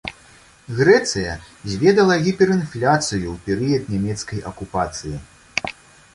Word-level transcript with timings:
Грэцыя 0.77 1.31
зведала 1.73 2.15
гіперінфляцыю 2.29 3.25
ў 3.35 3.37
перыяд 3.51 3.83
нямецкай 3.97 4.39
акупацыі. 4.55 5.17